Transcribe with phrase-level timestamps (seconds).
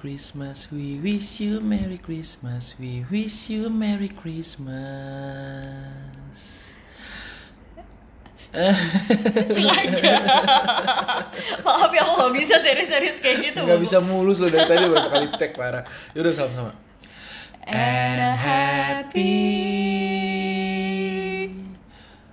[0.00, 0.72] Christmas.
[0.72, 2.74] We wish you a Merry Christmas.
[2.80, 4.72] We wish you a Merry Christmas.
[8.50, 10.16] Sengaja.
[11.68, 13.60] Maaf ya aku gak bisa serius-serius kayak gitu.
[13.62, 15.84] Nggak bisa mulus loh dari tadi berapa kali tag parah.
[16.16, 16.72] Yaudah sama-sama.
[17.68, 19.36] And a happy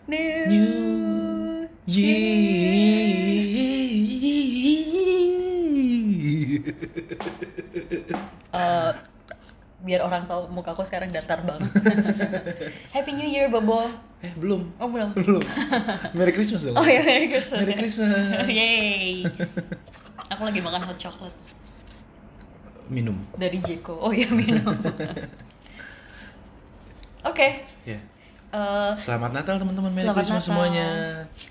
[0.07, 2.96] new, New Year.
[8.47, 8.91] Eh,
[9.85, 11.69] biar orang tahu muka aku sekarang datar banget.
[12.95, 13.85] happy New Year, Bobo.
[14.25, 15.13] Eh belum, Oh belum.
[15.21, 15.43] belum.
[16.17, 16.73] Merry Christmas dong.
[16.73, 17.61] Oh ya, Merry Christmas.
[17.61, 17.77] Merry ya.
[17.77, 18.45] Christmas.
[18.49, 19.29] Yay.
[20.33, 21.37] Aku lagi makan hot chocolate
[22.89, 23.19] Minum.
[23.37, 23.99] dari Jeko.
[24.01, 24.65] Oh iya minum.
[27.27, 27.61] Oke.
[27.85, 27.99] Ya.
[28.49, 30.47] Eh, Selamat Natal teman-teman, Merry Selamat Christmas Natal.
[30.47, 30.87] semuanya.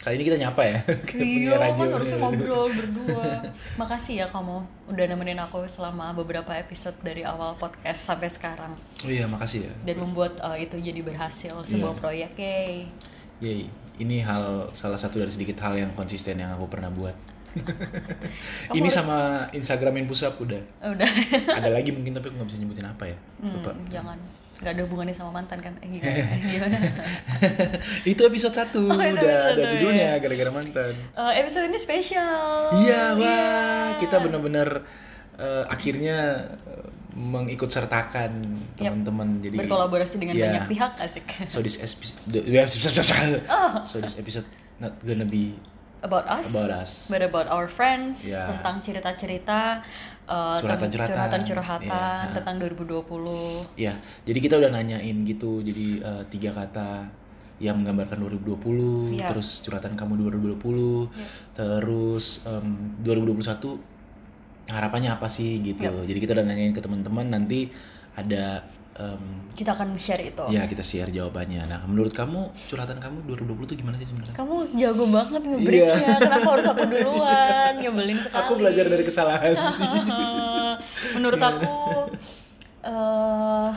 [0.00, 0.78] Kali ini kita nyapa ya.
[1.16, 3.25] Iya, kan harusnya ngobrol berdua.
[3.80, 8.72] Makasih ya kamu udah nemenin aku selama beberapa episode dari awal podcast sampai sekarang
[9.03, 9.72] Oh iya, makasih ya.
[9.83, 12.00] dan membuat uh, itu jadi berhasil sebuah Iya.
[12.00, 12.33] proyek.
[12.36, 12.75] Yay.
[13.38, 13.62] Yay.
[13.97, 17.16] Ini hal salah satu dari sedikit hal yang konsisten yang aku pernah buat.
[18.76, 19.18] Ini harus- sama
[19.50, 20.60] Instagramin pusap udah.
[20.82, 21.08] Udah.
[21.58, 23.16] Ada lagi mungkin tapi aku nggak bisa nyebutin apa ya.
[23.40, 23.72] Lupa.
[23.72, 24.18] Hmm, jangan.
[24.56, 25.76] Gak ada hubungannya sama mantan kan?
[25.78, 26.16] Eh, gimana?
[26.48, 26.76] Gimana?
[28.04, 30.16] itu episode 1 Oh, itu udah episode ada satu, judulnya ya.
[30.16, 30.92] gara-gara mantan.
[30.96, 32.72] Eh, episode ini spesial.
[32.74, 33.36] Iya, wah,
[33.92, 34.00] Iya.
[34.00, 34.80] kita benar-benar
[35.36, 36.16] eh, akhirnya
[36.64, 40.44] eh, mengikut sertakan teman-teman jadi berkolaborasi dengan Iya.
[40.48, 41.24] banyak pihak asik.
[41.48, 42.16] So this episode
[43.46, 43.80] Oh.
[43.80, 45.52] so this episode not gonna be
[46.00, 46.44] About us.
[46.50, 46.91] about us.
[47.08, 48.52] But about our friends Iya.
[48.52, 49.80] tentang cerita-cerita
[50.28, 51.41] uh, Curhatan-curhatan.
[51.42, 52.34] curhatan-curhatan Iya.
[52.36, 53.65] tentang 2020.
[53.75, 57.09] Ya, jadi kita udah nanyain gitu, jadi eh, tiga kata
[57.56, 59.32] yang menggambarkan 2020, Iya.
[59.32, 61.26] terus curhatan kamu 2020, Iya.
[61.56, 63.81] terus em, 2021
[64.69, 65.81] harapannya apa sih gitu.
[65.87, 66.04] Iya.
[66.04, 67.70] Jadi kita udah nanyain ke teman-teman nanti
[68.12, 70.44] ada em, Kita akan share itu.
[70.48, 71.64] ya kita share jawabannya.
[71.64, 74.34] Nah, menurut kamu curhatan kamu 2020 tuh gimana sih sebenarnya?
[74.34, 75.96] Kamu jago banget nge-breaknya.
[75.96, 76.16] Iya.
[76.18, 77.72] Kenapa harus aku duluan?
[77.76, 78.36] Nyebelin sekali.
[78.44, 79.88] Aku belajar dari kesalahan sih.
[81.16, 81.72] Menurut aku
[82.82, 83.72] eh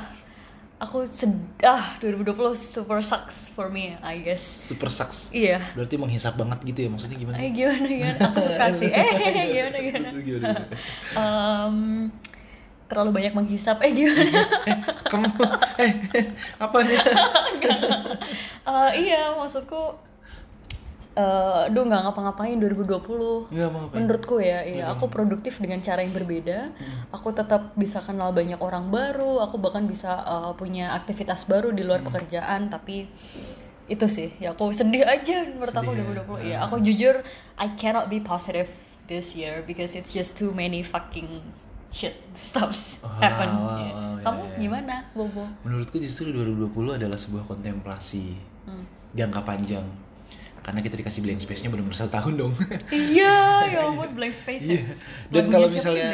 [0.80, 4.40] aku sedah 2020 super sucks for me, I guess.
[4.40, 5.28] Super sucks.
[5.32, 5.60] Iya.
[5.74, 7.52] Berarti menghisap banget gitu ya maksudnya gimana Eh sih?
[7.54, 8.20] gimana gimana?
[8.28, 8.88] Aku suka sih.
[8.88, 9.08] Eh
[9.56, 10.08] gimana gimana?
[10.12, 10.62] Itu gimana?
[11.16, 11.76] Em,
[12.90, 13.80] terlalu banyak menghisap.
[13.86, 14.44] Eh gimana?
[15.08, 15.30] Kamu
[15.78, 15.92] eh
[16.58, 17.00] apanya?
[18.70, 19.98] Eh, iya, maksudku
[21.18, 23.50] eh duh nggak ngapa-ngapain 2020.
[23.50, 23.94] Enggak mau apa.
[23.98, 26.70] Menurutku ya, iya aku produktif dengan cara yang berbeda.
[27.10, 31.82] Aku tetap bisa kenal banyak orang baru, aku bahkan bisa eh, punya aktivitas baru di
[31.82, 33.10] luar pekerjaan, tapi
[33.90, 36.22] itu sih, ya aku sedih aja menurut aku Sedih ya?
[36.38, 36.46] 2020.
[36.46, 37.16] Iya, aku jujur
[37.58, 38.70] I cannot be positive
[39.10, 41.42] this year because it's just too many fucking
[41.90, 43.50] shit stuffs Wow, happen.
[43.50, 43.90] wow, Iya.
[43.90, 44.56] wow, ya, Kamu ya.
[44.58, 45.44] gimana, Bobo?
[45.62, 48.86] Menurutku justru 2020 adalah sebuah kontemplasi Hmm.
[49.12, 49.86] jangka panjang.
[50.60, 52.54] Karena kita dikasih blank space-nya benar-benar satu tahun dong.
[52.94, 54.76] iya, ya ampun blank space ya.
[54.76, 54.84] Iya.
[55.28, 56.10] Dan kalau misalnya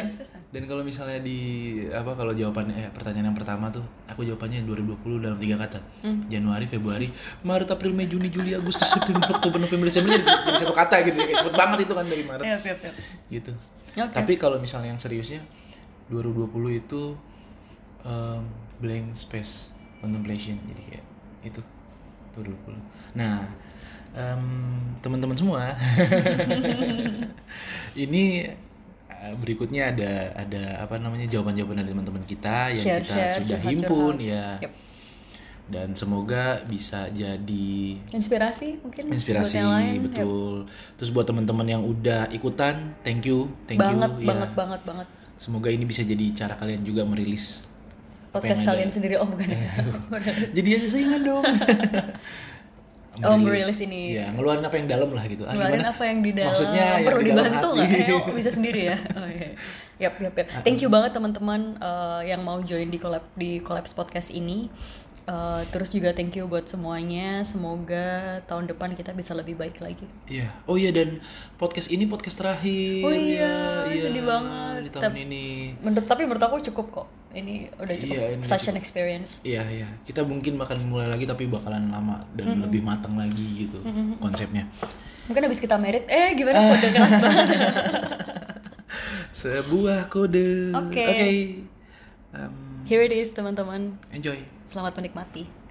[0.46, 1.38] dan kalau misalnya di
[1.86, 5.82] apa kalau jawabannya eh pertanyaan yang pertama tuh aku jawabannya 2020 dalam tiga kata.
[6.00, 6.24] Hmm.
[6.26, 7.10] Januari, Februari,
[7.42, 11.18] Maret, April, Mei, Juni, Juli, Agustus, September, Oktober, November, Desember jadi, jadi satu kata gitu
[11.20, 11.36] ya.
[11.36, 12.90] Cepet banget itu kan dari Maret Iya, iya, iya.
[13.28, 13.52] gitu.
[13.98, 14.12] Oke.
[14.14, 15.42] Tapi kalau misalnya yang seriusnya
[16.08, 17.02] 2020 itu
[18.06, 18.42] em,
[18.78, 21.06] blank space contemplation jadi kayak
[21.42, 21.60] itu
[22.36, 22.76] 2020.
[23.16, 23.48] Nah,
[24.12, 24.42] em,
[25.00, 25.72] teman-teman semua,
[28.04, 28.44] ini
[29.08, 33.72] eh, berikutnya ada ada apa namanya jawaban-jawaban dari teman-teman kita yang kita Share-share, sudah curhat-curhat.
[33.72, 34.46] himpun ya.
[34.62, 34.72] Yep.
[35.66, 39.98] Dan semoga bisa jadi Inspirasi mungkin inspirasi lain.
[39.98, 40.04] Yep.
[40.06, 40.56] betul.
[40.94, 44.22] Terus buat teman-teman yang udah ikutan, thank you, thank banget, you.
[44.22, 44.28] ya.
[44.30, 45.08] banget, banget, banget.
[45.36, 47.64] Semoga ini bisa jadi cara kalian juga merilis
[48.36, 48.70] apa Podcast yang ada.
[48.76, 49.70] kalian sendiri, oh bukan ya?
[50.52, 51.44] Jadi aja saingan dong.
[53.24, 54.12] Oh, merilis ini.
[54.12, 55.48] Ya, ngeluarin apa yang dalam lah gitu.
[55.48, 55.94] Ah, Ngeluarin gimana?
[55.96, 57.88] apa yang di dalam Maksudnya yang perlu di dalam dibantu nggak?
[57.88, 58.96] Eh, oh, bisa sendiri ya.
[59.16, 59.48] Oh, iya.
[59.96, 60.48] Yap, yap, yap.
[60.60, 64.68] Thank you banget teman-teman eh, yang mau join di collab di Collabs podcast ini.
[65.26, 67.42] Eh, terus juga thank you buat semuanya.
[67.42, 70.06] Semoga tahun depan kita bisa lebih baik lagi.
[70.30, 70.54] Iya.
[70.70, 71.18] Oh iya dan
[71.58, 73.02] podcast ini podcast terakhir.
[73.02, 74.06] Oh iya, ya.
[74.06, 74.86] sedih banget.
[74.86, 75.74] Di tahun Tap- ini.
[75.82, 77.08] Menurut tapi menurut aku cukup kok.
[77.34, 78.14] Ini udah cukup.
[78.14, 78.70] Iya, ini Such cukup.
[78.70, 79.30] an experience.
[79.42, 79.88] Iya iya.
[80.06, 83.82] Kita mungkin bakal mulai lagi tapi bakalan lama dan lebih matang lagi gitu
[84.22, 84.70] konsepnya.
[85.26, 87.48] Mungkin habis kita merit, eh gimana keras banget.
[89.34, 90.70] Sebuah kode.
[90.70, 91.02] Oke.
[91.02, 91.28] Oke.
[92.30, 92.54] Em,
[92.86, 93.98] Here it is teman-teman.
[94.14, 94.38] Enjoy.
[94.66, 95.65] Selamat menikmati.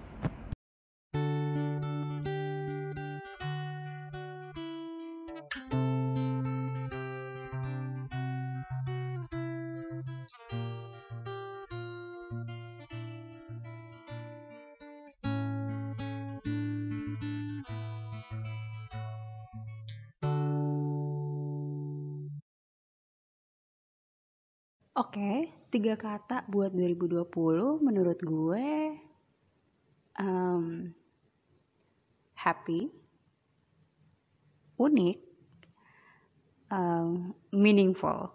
[25.85, 27.29] Tiga kata buat 2020
[27.77, 28.97] menurut gue
[30.17, 30.89] um,
[32.33, 32.89] happy,
[34.81, 35.21] unik,
[36.73, 38.33] um, meaningful.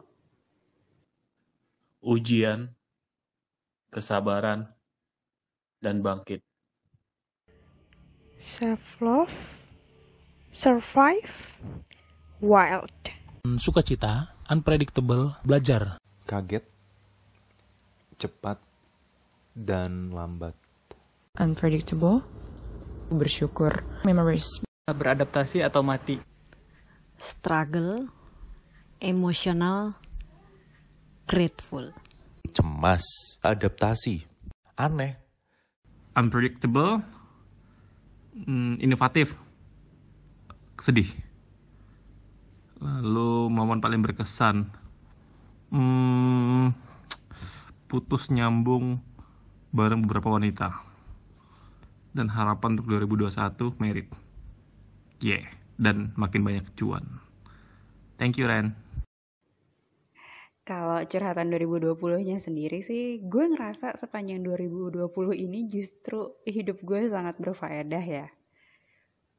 [2.06, 2.70] Ujian,
[3.91, 4.70] kesabaran,
[5.82, 6.38] dan bangkit.
[8.38, 9.35] Self love,
[10.55, 11.58] survive,
[12.38, 12.94] wild.
[13.58, 15.99] Sukacita, unpredictable, belajar.
[16.31, 16.69] Kaget,
[18.20, 18.61] cepat,
[19.56, 20.52] dan lambat.
[21.40, 22.20] Unpredictable,
[23.08, 24.61] bersyukur, memories.
[24.84, 26.20] Beradaptasi atau mati.
[27.17, 28.12] Struggle,
[29.00, 29.96] emosional,
[31.25, 31.96] grateful.
[32.52, 33.05] Cemas,
[33.40, 34.28] adaptasi,
[34.76, 35.17] aneh.
[36.12, 37.00] Unpredictable,
[38.34, 39.32] mm, inovatif,
[40.82, 41.08] sedih.
[42.81, 44.67] Lalu momen paling berkesan,
[45.70, 46.10] hmm,
[47.91, 49.03] putus nyambung
[49.75, 50.87] bareng beberapa wanita.
[52.15, 54.07] Dan harapan untuk 2021 merit.
[55.19, 57.03] Yeah dan makin banyak cuan.
[58.21, 58.77] Thank you Ren.
[60.69, 68.05] Kalau curhatan 2020-nya sendiri sih, gue ngerasa sepanjang 2020 ini justru hidup gue sangat berfaedah
[68.05, 68.29] ya.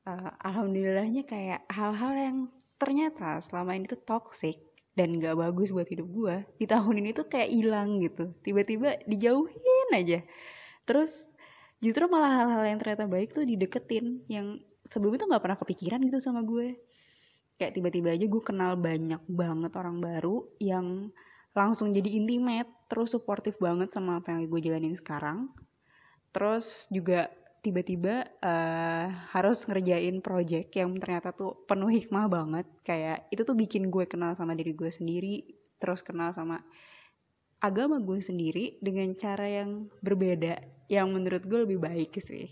[0.02, 2.38] Uh, Alhamdulillahnya kayak hal-hal yang
[2.82, 4.58] ternyata selama ini tuh toxic
[4.92, 8.36] dan gak bagus buat hidup gue di tahun ini tuh kayak hilang gitu.
[8.44, 10.20] Tiba-tiba dijauhin aja.
[10.84, 11.12] Terus
[11.80, 14.60] justru malah hal-hal yang ternyata baik tuh dideketin yang
[14.92, 16.76] sebelum itu nggak pernah kepikiran gitu sama gue.
[17.56, 21.10] Kayak tiba-tiba aja gue kenal banyak banget orang baru yang
[21.52, 25.48] langsung jadi intimate terus suportif banget sama apa yang gue jalanin sekarang.
[26.36, 29.06] Terus juga tiba-tiba uh,
[29.38, 32.68] harus ngerjain project yang ternyata tuh penuh hikmah banget.
[32.82, 35.46] Kayak itu tuh bikin gue kenal sama diri gue sendiri
[35.82, 36.62] terus kenal sama
[37.62, 42.50] agama gue sendiri dengan cara yang berbeda yang menurut gue lebih baik sih.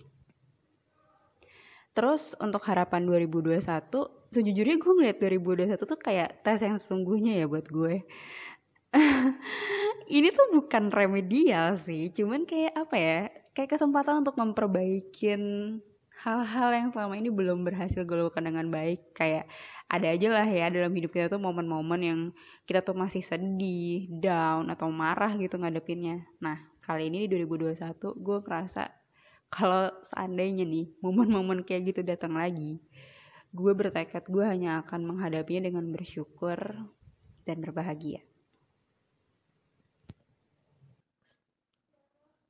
[1.97, 3.59] Terus untuk harapan 2021
[4.29, 8.05] sejujurnya gue ngeliat 2021 tuh kayak tes yang sesungguhnya ya buat gue.
[10.17, 13.19] Ini tuh bukan remedial sih cuman kayak apa ya
[13.53, 15.41] kayak kesempatan untuk memperbaikin
[16.19, 19.47] hal-hal yang selama ini belum berhasil gue lakukan dengan baik kayak
[19.87, 22.19] ada aja lah ya dalam hidup kita tuh momen-momen yang
[22.67, 26.27] kita tuh masih sedih, down atau marah gitu ngadepinnya.
[26.43, 28.83] Nah kali ini di 2021 gue ngerasa
[29.49, 32.77] kalau seandainya nih momen-momen kayak gitu datang lagi,
[33.49, 36.59] gue bertekad gue hanya akan menghadapinya dengan bersyukur
[37.49, 38.28] dan berbahagia.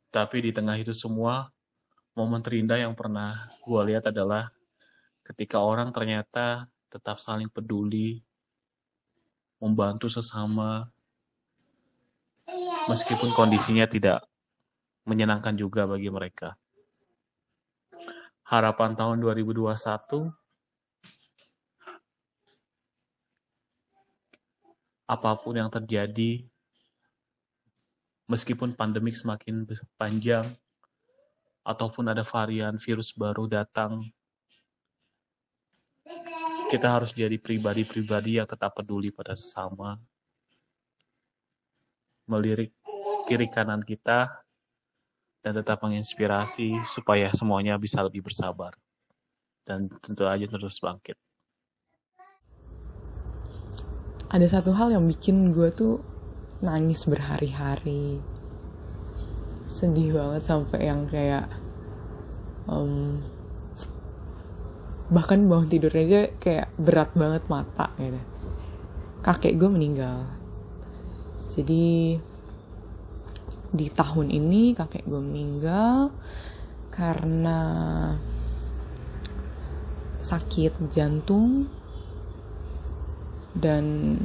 [0.10, 1.54] Tapi di tengah itu semua,
[2.18, 4.50] momen terindah yang pernah gue lihat adalah
[5.22, 8.26] ketika orang ternyata tetap saling peduli,
[9.62, 10.90] membantu sesama,
[12.90, 14.26] meskipun kondisinya tidak
[15.06, 16.58] menyenangkan juga bagi mereka.
[18.50, 20.34] Harapan tahun 2021
[25.10, 26.46] apa pun yang terjadi
[28.30, 29.66] meskipun pandemik semakin
[29.98, 30.46] panjang,
[31.66, 34.06] ataupun ada varian virus baru datang,
[36.70, 39.98] kita harus jadi pribadi-pribadi yang tetap peduli pada sesama,
[42.30, 42.70] melirik
[43.26, 44.30] kiri kanan kita,
[45.42, 48.78] dan tetap menginspirasi supaya semuanya bisa lebih bersabar.
[49.66, 51.18] Dan tentu aja terus bangkit.
[54.30, 56.19] Ada satu hal yang bikin gue tuh
[56.60, 58.20] nangis berhari-hari.
[59.64, 61.48] Sedih banget sampai yang kayak
[62.68, 63.24] um,
[65.10, 68.22] bahkan bangun tidur aja kayak berat banget mata gitu.
[69.24, 70.28] Kakek gue meninggal.
[71.50, 72.20] Jadi
[73.70, 76.10] di tahun ini kakek gue meninggal
[76.90, 77.60] karena
[80.20, 81.66] sakit jantung
[83.56, 84.18] dan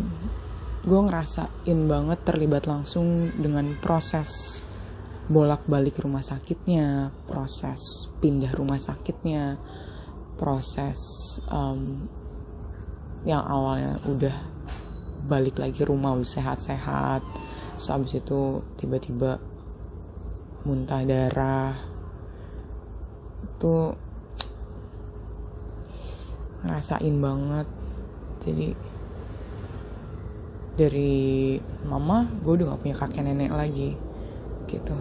[0.85, 4.61] gue ngerasain banget terlibat langsung dengan proses
[5.33, 9.57] bolak-balik rumah sakitnya, proses pindah rumah sakitnya,
[10.37, 11.00] proses
[11.49, 12.05] um,
[13.25, 14.37] yang awalnya udah
[15.25, 17.25] balik lagi rumah udah sehat-sehat,
[17.81, 19.41] habis itu tiba-tiba
[20.69, 21.73] muntah darah,
[23.49, 23.97] itu
[26.61, 27.69] ngerasain banget,
[28.45, 28.76] jadi
[30.75, 33.95] dari mama gue udah gak punya kakek nenek lagi
[34.66, 34.97] gitu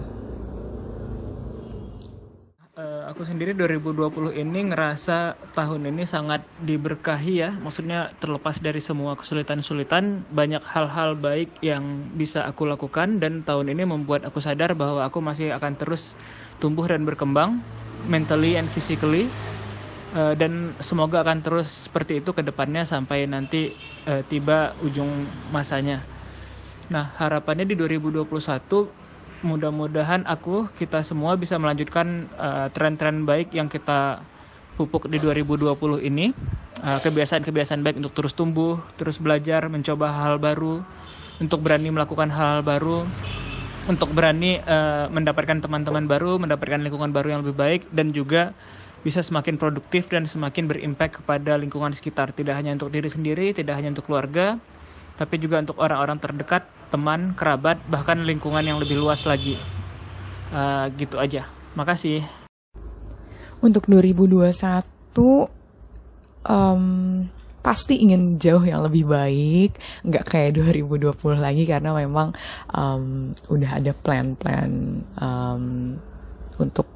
[2.77, 7.49] uh, aku sendiri 2020 ini ngerasa tahun ini sangat diberkahi ya.
[7.53, 11.83] Maksudnya terlepas dari semua kesulitan-kesulitan, banyak hal-hal baik yang
[12.17, 16.17] bisa aku lakukan dan tahun ini membuat aku sadar bahwa aku masih akan terus
[16.57, 17.61] tumbuh dan berkembang
[18.09, 19.29] mentally and physically.
[20.13, 23.73] Uh, dan semoga akan terus seperti itu ke depannya sampai nanti
[24.05, 25.09] uh, tiba ujung
[25.49, 26.05] masanya.
[26.93, 28.29] Nah, harapannya di 2021
[29.43, 34.23] mudah-mudahan aku kita semua bisa melanjutkan uh, tren-tren baik yang kita
[34.79, 35.73] pupuk di 2020
[36.05, 36.31] ini
[36.79, 40.81] uh, kebiasaan-kebiasaan baik untuk terus tumbuh terus belajar mencoba hal, baru
[41.43, 43.03] untuk berani melakukan -hal baru
[43.83, 48.55] untuk berani uh, mendapatkan teman-teman baru mendapatkan lingkungan baru yang lebih baik dan juga
[49.03, 53.75] bisa semakin produktif dan semakin berimpact kepada lingkungan sekitar tidak hanya untuk diri sendiri tidak
[53.75, 54.57] hanya untuk keluarga
[55.13, 59.61] tapi juga untuk orang-orang terdekat, teman, kerabat, bahkan lingkungan yang lebih luas lagi.
[60.53, 61.49] Uh, gitu aja.
[61.77, 62.25] Makasih.
[63.61, 65.49] Untuk 2021,
[66.45, 66.83] um,
[67.63, 72.35] pasti ingin jauh yang lebih baik, nggak kayak 2020 lagi karena memang
[72.73, 75.95] um, udah ada plan-plan um,
[76.59, 76.89] untuk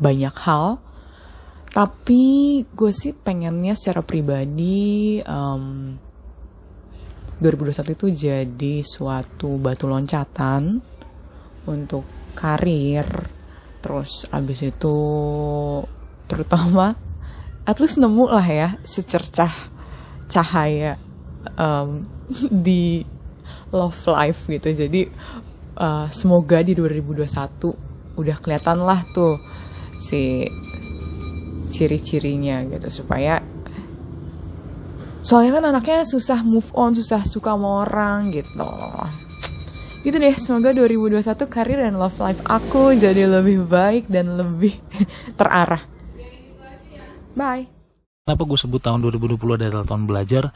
[0.00, 0.82] banyak hal.
[1.76, 5.92] Tapi gue sih pengennya secara pribadi um,
[7.36, 10.80] 2021 itu jadi suatu batu loncatan
[11.68, 13.04] untuk karir.
[13.84, 14.98] Terus abis itu
[16.24, 16.96] terutama
[17.68, 19.52] at least nemu lah ya secercah
[20.32, 20.96] cahaya
[21.60, 22.08] um,
[22.64, 23.04] di
[23.68, 24.72] love life gitu.
[24.72, 25.12] Jadi
[25.76, 29.36] uh, semoga di 2021 udah kelihatan lah tuh
[30.00, 30.48] si
[31.68, 33.42] ciri-cirinya gitu supaya
[35.26, 38.70] soalnya kan anaknya susah move on susah suka sama orang gitu.
[40.06, 41.18] Gitu deh semoga 2021
[41.50, 44.78] karir dan love life aku jadi lebih baik dan lebih
[45.38, 45.82] terarah.
[47.34, 47.66] Bye.
[48.22, 50.54] Kenapa gue sebut tahun 2020 adalah tahun belajar?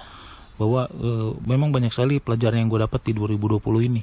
[0.55, 4.03] Bahwa uh, memang banyak sekali pelajaran yang gue dapat di 2020 ini.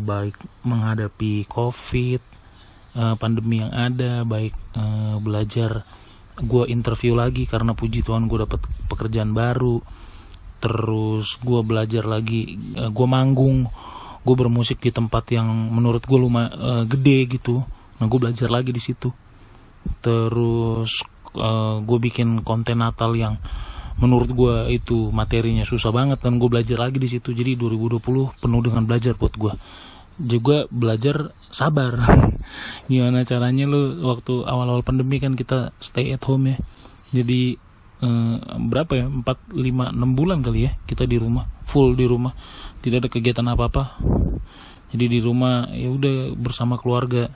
[0.00, 2.22] Baik menghadapi covid
[2.96, 5.84] uh, pandemi yang ada baik uh, belajar
[6.40, 9.80] gue interview lagi karena puji Tuhan gue dapet pekerjaan baru.
[10.60, 13.68] Terus gue belajar lagi eh, gue manggung
[14.20, 17.64] gue bermusik di tempat yang menurut gue lumayan uh, gede gitu.
[17.96, 19.08] Nah gue belajar lagi di situ.
[20.04, 21.00] Terus
[21.36, 23.40] uh, eh, gue bikin konten Natal yang
[24.00, 27.32] menurut gue itu materinya susah banget dan gue belajar lagi di situ.
[27.32, 29.52] Jadi 2020 penuh dengan belajar buat gue
[30.20, 31.96] juga belajar sabar.
[32.90, 36.56] Gimana caranya lu waktu awal-awal pandemi kan kita stay at home ya.
[37.10, 37.56] Jadi
[38.04, 39.06] eh, berapa ya?
[39.08, 42.36] 4 5 6 bulan kali ya kita di rumah full di rumah.
[42.80, 44.00] Tidak ada kegiatan apa-apa.
[44.90, 47.32] Jadi di rumah ya udah bersama keluarga.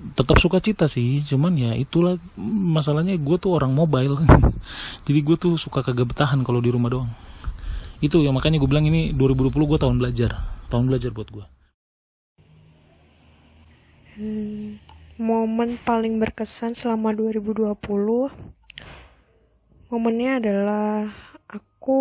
[0.00, 4.18] Tetap suka cita sih cuman ya itulah masalahnya gue tuh orang mobile.
[5.06, 7.10] Jadi gue tuh suka kagak bertahan kalau di rumah doang.
[8.00, 10.30] Itu yang makanya gue bilang ini 2020 gue tahun belajar.
[10.72, 11.59] Tahun belajar buat gue
[14.20, 14.76] Hmm,
[15.16, 17.72] momen paling berkesan selama 2020
[19.88, 21.08] momennya adalah
[21.48, 22.00] aku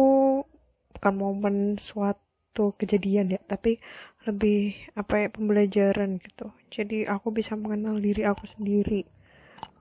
[0.92, 3.80] bukan momen suatu kejadian ya tapi
[4.28, 6.52] lebih apa ya pembelajaran gitu.
[6.68, 9.08] Jadi aku bisa mengenal diri aku sendiri.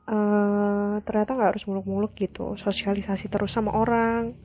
[0.06, 4.38] Uh, ternyata nggak harus muluk-muluk gitu sosialisasi terus sama orang.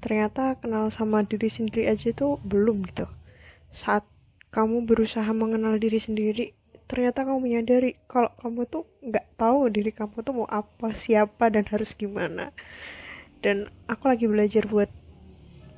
[0.00, 3.04] Ternyata kenal sama diri sendiri aja tuh belum gitu.
[3.68, 4.08] Saat
[4.48, 6.55] kamu berusaha mengenal diri sendiri
[6.86, 11.66] ternyata kamu menyadari kalau kamu tuh nggak tahu diri kamu tuh mau apa siapa dan
[11.66, 12.54] harus gimana.
[13.42, 14.90] Dan aku lagi belajar buat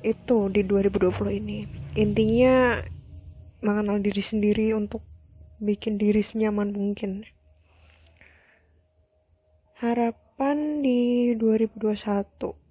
[0.05, 1.11] itu di 2020
[1.41, 1.67] ini.
[1.97, 2.79] Intinya
[3.59, 5.03] mengenal diri sendiri untuk
[5.59, 7.27] bikin diri senyaman mungkin.
[9.81, 12.69] Harapan di 2021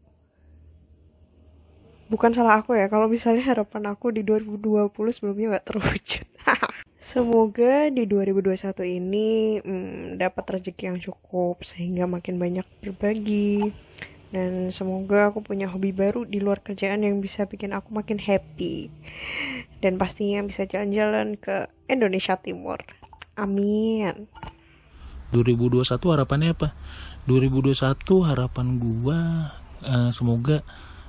[2.08, 6.26] bukan salah aku ya kalau misalnya harapan aku di 2020 sebelumnya nggak terwujud
[7.08, 13.72] Semoga di 2021 ini hmm, dapat rezeki yang cukup sehingga makin banyak berbagi
[14.28, 18.92] dan semoga aku punya hobi baru di luar kerjaan yang bisa bikin aku makin happy
[19.80, 22.84] dan pastinya bisa jalan-jalan ke Indonesia Timur.
[23.40, 24.28] Amin.
[25.32, 26.76] 2021 harapannya apa?
[27.24, 29.18] 2021 harapan gua
[29.80, 30.60] uh, semoga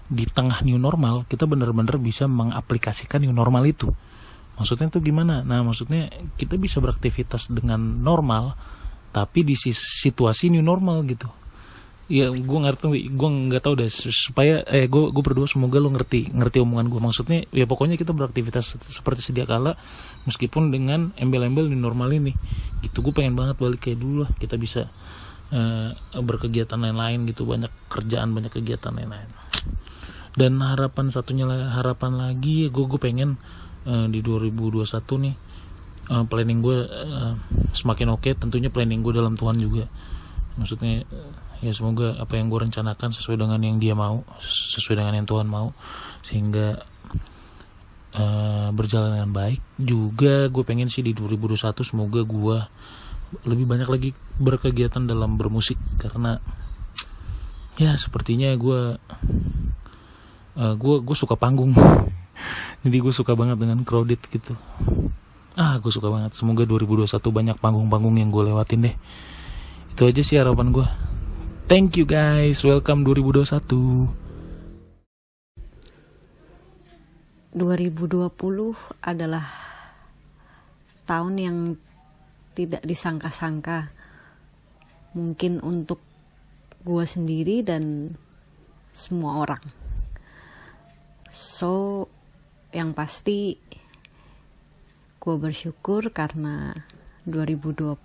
[0.08, 3.91] di tengah new normal kita benar-benar bisa mengaplikasikan new normal itu
[4.60, 5.42] maksudnya itu gimana?
[5.48, 8.60] Nah maksudnya kita bisa beraktivitas dengan normal
[9.10, 11.32] tapi di situasi new normal gitu.
[12.10, 16.34] Ya gue ngerti gue nggak tahu deh supaya eh gue gue berdua semoga lo ngerti
[16.34, 19.78] ngerti omongan gue maksudnya ya pokoknya kita beraktivitas seperti sedia kala
[20.25, 22.34] meskipun dengan embel-embel new normal ini.
[22.82, 24.32] Gitu gue pengen banget balik kayak dulu lah.
[24.36, 24.89] Kita bisa
[25.54, 29.30] eh, berkegiatan lain-lain gitu banyak kerjaan banyak kegiatan lain-lain.
[30.34, 33.38] Dan harapan satunya harapan lagi gue gue pengen
[33.89, 34.86] eh, di 2021
[35.25, 35.36] nih
[36.13, 37.34] eh, planning gue eh,
[37.74, 39.89] semakin oke tentunya planning gue dalam Tuhan juga.
[40.62, 41.08] Maksudnya
[41.60, 45.48] ya semoga apa yang gue rencanakan sesuai dengan yang dia mau sesuai dengan yang Tuhan
[45.50, 45.74] mau
[46.22, 46.86] sehingga
[48.13, 49.62] eh, berjalan dengan baik.
[49.81, 52.58] Juga gue pengen sih di 2021 semoga gue
[53.46, 54.10] lebih banyak lagi
[54.41, 56.41] berkegiatan dalam bermusik karena
[57.77, 58.98] ya sepertinya gue
[60.58, 61.72] eh, gue gue suka panggung
[62.86, 64.54] jadi gue suka banget dengan crowded gitu.
[65.60, 66.36] Ah gue suka banget.
[66.38, 68.96] Semoga 2021 banyak panggung-panggung yang gue lewatin deh.
[69.92, 70.88] Itu aja sih harapan gue
[71.70, 72.66] thank you guys.
[72.66, 74.10] Welcome 2021
[77.54, 78.26] 2020
[79.06, 79.46] adalah
[81.06, 81.58] tahun yang
[82.58, 83.94] tidak disangka-sangka.
[85.14, 86.02] Mungkin untuk
[86.82, 88.18] gue sendiri dan
[88.90, 89.62] semua orang.
[91.30, 92.10] So
[92.70, 93.58] yang pasti
[95.18, 96.78] gue bersyukur karena
[97.26, 97.98] 2020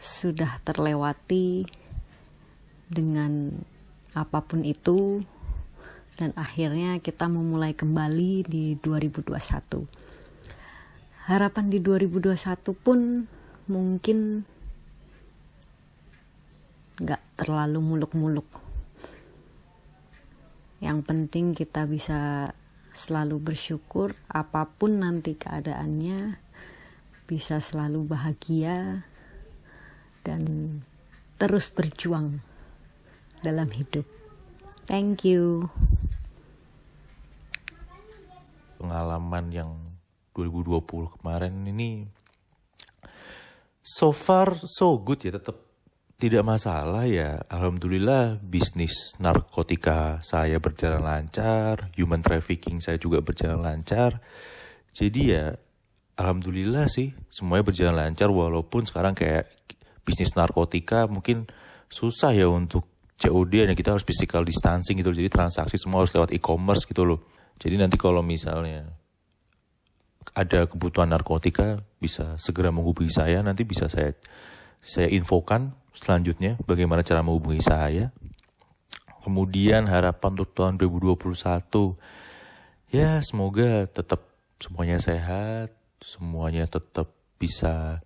[0.00, 1.68] sudah terlewati
[2.88, 3.52] dengan
[4.16, 5.20] apa pun itu
[6.16, 9.84] dan akhirnya kita memulai kembali di 2021.
[11.28, 13.28] Harapan di 2021 pun
[13.68, 14.42] mungkin
[16.98, 18.71] nggak terlalu muluk-muluk.
[20.82, 22.50] Yang penting kita bisa
[22.90, 26.36] selalu bersyukur apa pun nanti keadaannya
[27.24, 29.06] bisa selalu bahagia
[30.26, 30.42] dan
[31.38, 32.42] terus berjuang
[33.40, 34.04] dalam hidup.
[34.90, 35.70] Thank you.
[38.82, 39.70] pengalaman yang
[40.34, 42.10] 2020 kemarin ini
[43.78, 45.54] so far so good ya tetap
[46.22, 47.42] tidak masalah ya.
[47.50, 54.22] Alhamdulillah bisnis narkotika saya berjalan lancar human trafficking saya juga berjalan lancar.
[54.94, 55.58] Jadi ya
[56.14, 59.50] alhamdulillah sih semuanya berjalan lancar walaupun sekarang kayak
[60.06, 61.50] bisnis narkotika mungkin
[61.90, 62.86] susah ya untuk
[63.18, 67.26] COD dan kita harus physical distancing gitu jadi transaksi semua harus lewat e-commerce gitu loh.
[67.58, 68.94] Jadi nanti kalau misalnya
[70.38, 73.42] ada kebutuhan narkotika bisa segera menghubungi saya.
[73.42, 74.14] Nanti bisa saya
[74.78, 78.10] saya infokan selanjutnya bagaimana cara menghubungi saya?
[79.22, 81.94] Kemudian harapan untuk tahun 2021
[82.90, 84.26] ya semoga tetap
[84.58, 85.70] semuanya sehat
[86.02, 88.02] semuanya tetap bisa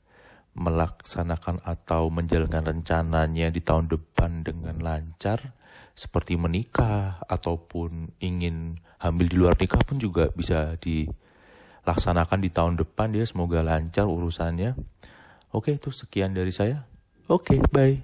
[0.56, 5.52] melaksanakan atau menjalankan rencananya di tahun depan dengan lancar
[5.96, 13.16] seperti menikah ataupun ingin hamil di luar nikah pun juga bisa dilaksanakan di tahun depan
[13.16, 14.76] dia semoga lancar urusannya.
[15.52, 16.84] Oke itu sekian dari saya
[17.26, 18.00] oke bye.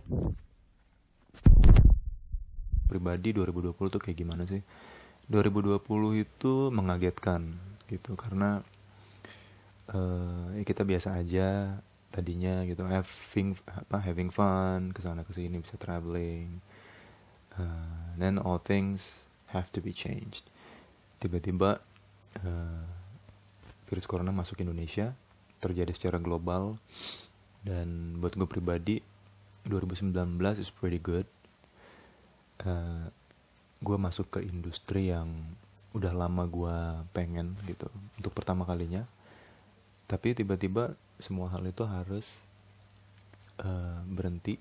[2.86, 4.60] Pribadi 2020 tuh kayak gimana sih?
[5.30, 5.80] 2020
[6.20, 7.56] itu mengagetkan
[7.88, 8.18] gitu.
[8.18, 8.60] Karena
[10.56, 11.80] ya kita biasa aja
[12.12, 16.60] tadinya gitu having apa having fun ke sana ke sini bisa traveling
[17.56, 20.48] uh, then all things have to be changed.
[21.20, 21.78] Tiba-tiba
[22.40, 22.84] eh,
[23.86, 25.12] virus corona masuk Indonesia
[25.60, 26.80] terjadi secara global
[27.62, 29.04] dan buat gue pribadi
[29.66, 30.14] 2019
[30.58, 31.26] is pretty good.
[32.62, 33.06] Eh,
[33.82, 35.30] gue masuk ke industri yang
[35.92, 36.76] udah lama gue
[37.12, 39.06] pengen gitu untuk pertama kalinya.
[40.06, 42.42] Tapi tiba-tiba semua hal itu harus
[43.62, 44.58] eh, berhenti.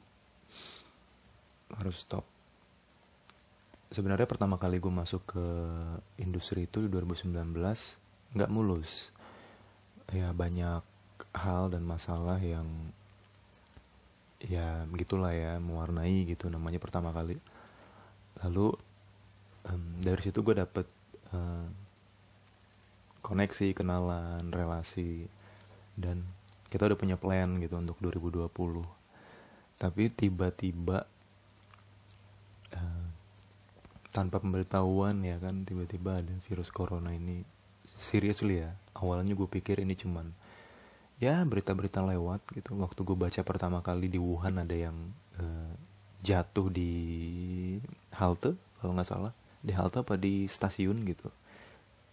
[1.71, 2.25] Harus stop.
[3.91, 5.45] Sebenarnya pertama kali gue masuk ke
[6.15, 7.35] industri itu di 2019
[8.31, 9.11] nggak mulus.
[10.11, 10.83] Ya banyak
[11.35, 12.67] hal dan masalah yang
[14.47, 17.37] ya begitulah ya mewarnai gitu namanya pertama kali.
[18.41, 18.73] Lalu
[19.69, 20.87] em, dari situ gue dapet
[21.33, 21.67] eh,
[23.21, 25.29] koneksi kenalan relasi
[25.93, 26.25] dan
[26.71, 28.49] kita udah punya plan gitu untuk 2020
[29.81, 31.09] tapi tiba-tiba
[32.73, 33.05] eh,
[34.13, 37.41] tanpa pemberitahuan ya kan tiba-tiba ada virus corona ini
[37.97, 38.77] seriously ya.
[38.93, 40.29] Awalnya gue pikir ini cuman
[41.21, 42.73] ya berita-berita lewat gitu.
[42.81, 44.97] Waktu gue baca pertama kali di Wuhan ada yang
[45.37, 45.73] eh,
[46.25, 46.91] jatuh di
[48.17, 49.33] halte kalau nggak salah.
[49.61, 51.29] Di halte apa di stasiun gitu.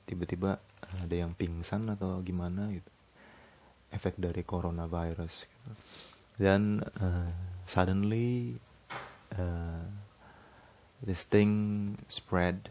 [0.05, 0.61] Tiba-tiba
[1.01, 2.93] ada yang pingsan atau gimana gitu.
[3.89, 5.73] Efek dari coronavirus gitu.
[6.39, 7.33] dan eh,
[7.65, 8.61] suddenly
[9.33, 9.89] eh,
[11.01, 12.69] this thing spread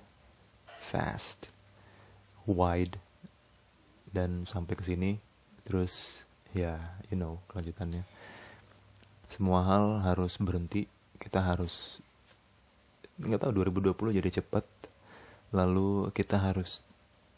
[0.69, 1.50] fast
[2.45, 3.02] wide
[4.13, 5.17] dan sampai ke sini.
[5.65, 6.27] Terus
[6.58, 8.02] ya you know kelanjutannya.
[9.30, 10.89] Semua hal harus berhenti.
[11.22, 12.02] Kita harus
[13.22, 14.65] nggak tahu 2020 jadi cepat.
[15.54, 16.82] Lalu kita harus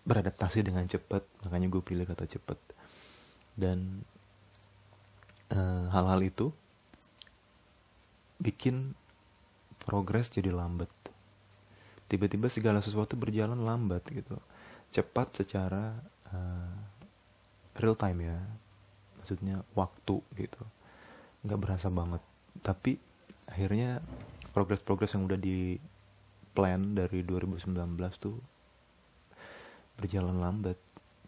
[0.08, 1.26] beradaptasi dengan cepat.
[1.46, 2.58] Makanya gue pilih kata cepat.
[3.60, 4.06] Dan
[5.52, 6.56] eh, hal-hal itu
[8.40, 8.96] bikin
[9.84, 10.88] progres jadi lambat.
[12.10, 14.40] Tiba-tiba segala sesuatu berjalan lambat gitu.
[14.90, 15.94] Cepat secara
[16.34, 16.74] uh,
[17.78, 18.40] real time ya
[19.30, 20.64] maksudnya waktu gitu.
[21.46, 22.26] Nggak berasa banget.
[22.66, 22.98] Tapi
[23.46, 24.02] akhirnya
[24.58, 25.78] progres-progres yang udah di
[26.58, 27.78] plan dari 2019
[28.18, 28.42] tuh
[30.02, 30.82] berjalan lambat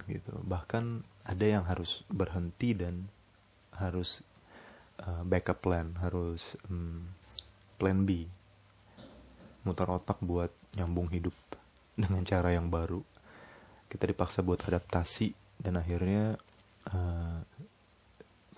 [0.09, 0.33] gitu.
[0.33, 3.05] Bahkan ada yang harus berhenti dan
[3.77, 4.25] harus
[5.05, 7.05] uh, backup plan harus um,
[7.77, 8.25] plan B.
[9.61, 11.37] Muter otak buat nyambung hidup
[12.01, 13.05] dengan cara yang baru.
[13.85, 16.41] Kita dipaksa buat adaptasi dan akhirnya
[16.89, 17.45] uh,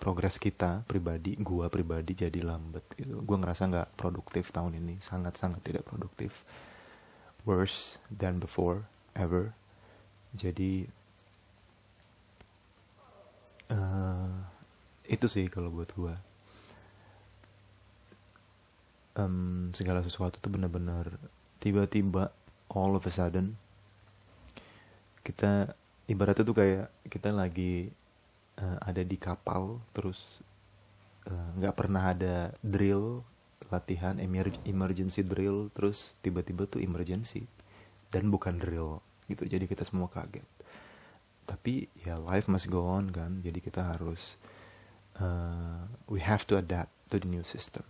[0.03, 3.23] progres kita pribadi gua pribadi jadi lambat gitu.
[3.23, 4.99] Gua ngerasa nggak produktif tahun ini.
[4.99, 6.43] Sangat sangat tidak produktif.
[7.47, 8.83] Worse than before
[9.15, 9.55] ever.
[10.35, 10.91] Jadi
[13.71, 14.43] uh,
[15.07, 16.19] itu sih kalau buat gua.
[19.15, 21.15] Um, segala sesuatu tuh benar-benar
[21.61, 22.33] tiba-tiba
[22.73, 23.61] all of a sudden
[25.21, 25.77] kita
[26.09, 27.93] ibaratnya tuh kayak kita lagi
[28.59, 30.43] uh, ada di kapal terus
[31.29, 33.23] nggak uh, pernah ada drill
[33.71, 37.49] latihan emer emergency drill terus tiba-tiba tuh emergency.
[38.13, 39.49] Dan bukan drill gitu.
[39.49, 40.45] Jadi kita semua kaget.
[41.49, 43.41] Tapi ya life must go on kan.
[43.41, 44.37] Jadi kita harus
[45.17, 47.81] uh, we have to adapt to the new system.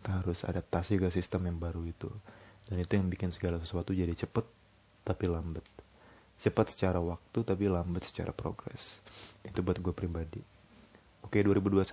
[0.00, 2.12] Kita harus adaptasi ke sistem yang baru itu.
[2.68, 4.44] Dan itu yang bikin segala sesuatu jadi cepet
[5.04, 5.64] tapi lambat
[6.38, 9.00] cepat secara waktu tapi lambat secara progres.
[9.46, 10.42] Itu buat gue pribadi.
[11.24, 11.84] Oke 2021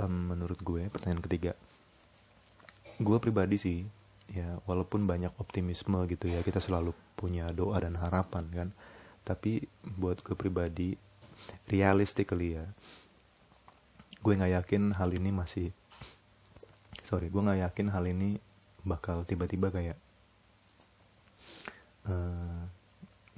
[0.00, 1.52] um, menurut gue pertanyaan ketiga.
[2.96, 3.78] Gue pribadi sih
[4.32, 8.68] ya walaupun banyak optimisme gitu ya kita selalu punya doa dan harapan kan.
[9.26, 10.94] Tapi buat gue pribadi
[11.68, 12.66] realistically ya
[14.26, 15.70] gue nggak yakin hal ini masih
[17.06, 18.42] sorry gue nggak yakin hal ini
[18.82, 19.98] bakal tiba-tiba kayak
[22.10, 22.66] uh,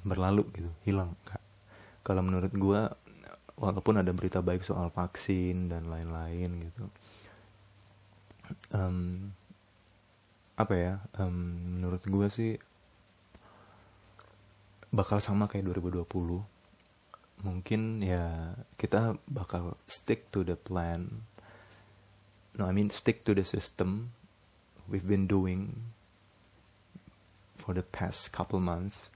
[0.09, 1.41] berlalu gitu hilang kak.
[2.03, 2.81] Kalau menurut gue
[3.59, 6.87] walaupun ada berita baik soal vaksin dan lain-lain gitu
[8.73, 9.31] um,
[10.59, 11.35] apa ya um,
[11.79, 12.53] menurut gue sih
[14.95, 16.07] bakal sama kayak 2020
[17.47, 21.23] mungkin ya kita bakal stick to the plan
[22.59, 24.11] no I mean stick to the system
[24.91, 25.95] we've been doing
[27.55, 29.13] for the past couple months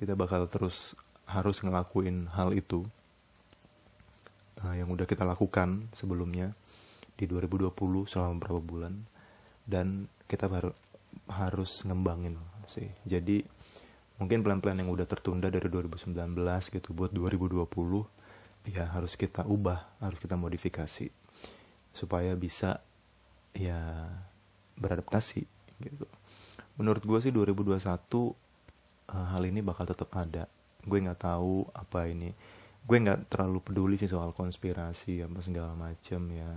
[0.00, 2.84] kita bakal terus harus ngelakuin hal itu
[4.60, 6.52] uh, yang udah kita lakukan sebelumnya
[7.14, 7.70] di 2020
[8.10, 8.94] selama beberapa bulan
[9.64, 10.74] dan kita baru
[11.30, 13.46] harus ngembangin sih jadi
[14.18, 16.14] mungkin plan-plan yang udah tertunda dari 2019
[16.70, 17.64] gitu buat 2020
[18.70, 21.12] ya harus kita ubah harus kita modifikasi
[21.94, 22.82] supaya bisa
[23.54, 24.10] ya
[24.74, 25.46] beradaptasi
[25.78, 26.06] gitu.
[26.74, 27.78] Menurut gue sih 2021
[29.10, 30.48] uh, hal ini bakal tetap ada.
[30.84, 32.32] Gue nggak tahu apa ini.
[32.84, 36.48] Gue nggak terlalu peduli sih soal konspirasi apa segala macam ya.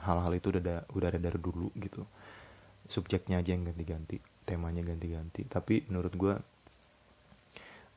[0.00, 2.02] Hal-hal itu udah ada, udah ada dari dulu gitu.
[2.90, 5.46] Subjeknya aja yang ganti-ganti, temanya ganti-ganti.
[5.46, 6.34] Tapi menurut gue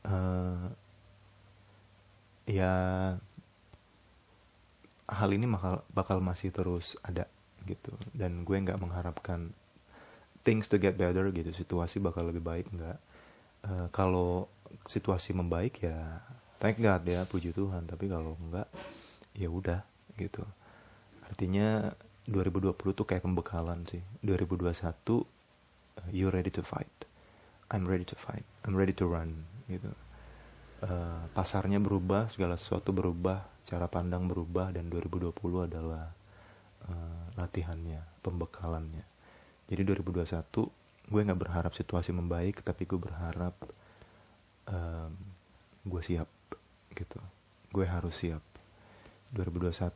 [0.08, 0.68] uh,
[2.44, 2.74] ya
[5.08, 7.28] hal ini bakal bakal masih terus ada
[7.64, 9.56] gitu dan gue nggak mengharapkan
[10.44, 13.00] things to get better gitu situasi bakal lebih baik nggak
[13.68, 14.48] uh, kalau
[14.84, 16.24] situasi membaik ya
[16.60, 17.88] thank God ya puji Tuhan.
[17.88, 18.68] Tapi kalau enggak
[19.36, 19.84] ya udah
[20.16, 20.44] gitu.
[21.28, 21.92] Artinya
[22.28, 24.04] 2020 tuh kayak pembekalan sih.
[24.24, 25.24] 2021 uh,
[26.12, 26.92] you ready to fight.
[27.74, 28.46] I'm ready to fight.
[28.64, 29.92] I'm ready to run gitu.
[30.84, 35.32] Uh, pasarnya berubah segala sesuatu berubah cara pandang berubah dan 2020
[35.72, 36.12] adalah
[36.92, 39.08] uh, latihannya, pembekalannya.
[39.64, 40.83] Jadi 2021
[41.14, 43.54] gue nggak berharap situasi membaik, tapi gue berharap
[44.66, 45.14] um,
[45.86, 46.30] gue siap
[46.98, 47.22] gitu.
[47.70, 48.42] Gue harus siap.
[49.38, 49.94] 2021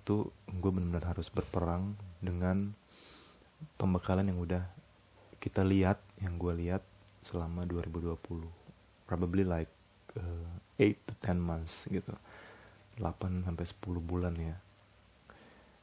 [0.61, 2.73] gue benar-benar harus berperang dengan
[3.81, 4.61] pembekalan yang udah
[5.41, 6.85] kita lihat, yang gue lihat
[7.25, 8.21] selama 2020.
[9.09, 9.73] Probably like
[10.17, 12.13] uh, 8 to 10 months gitu
[13.01, 14.55] 8 sampai 10 bulan ya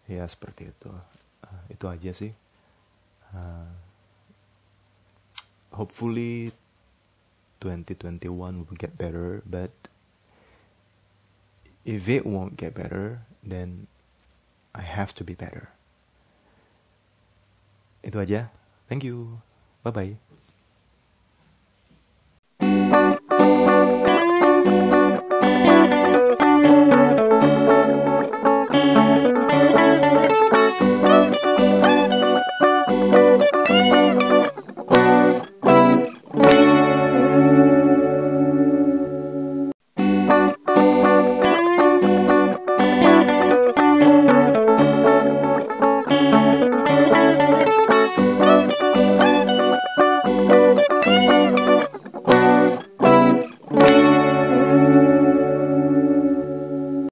[0.05, 2.33] ya seperti itu uh, itu aja sih
[3.33, 3.69] uh,
[5.75, 6.53] hopefully
[7.61, 9.71] 2021 will get better but
[11.85, 13.87] if it won't get better then
[14.75, 15.71] I have to be better.
[18.03, 18.51] Itu aja.
[18.91, 19.41] Thank you.
[19.87, 20.13] Bye bye